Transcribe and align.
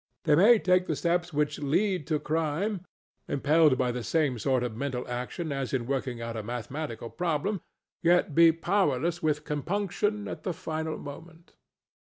They 0.23 0.33
may 0.35 0.57
take 0.57 0.87
the 0.87 0.95
steps 0.95 1.31
which 1.31 1.59
lead 1.59 2.07
to 2.07 2.17
crime, 2.19 2.83
impelled 3.27 3.77
by 3.77 3.91
the 3.91 4.01
same 4.03 4.39
sort 4.39 4.63
of 4.63 4.75
mental 4.75 5.07
action 5.07 5.51
as 5.51 5.75
in 5.75 5.85
working 5.85 6.19
out 6.19 6.35
a 6.35 6.41
mathematical 6.41 7.11
problem, 7.11 7.61
yet 8.01 8.33
be 8.33 8.51
powerless 8.51 9.21
with 9.21 9.45
compunction 9.45 10.27
at 10.27 10.41
the 10.41 10.53
final 10.53 10.97
moment. 10.97 11.53